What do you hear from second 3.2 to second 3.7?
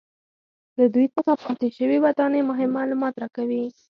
راکوي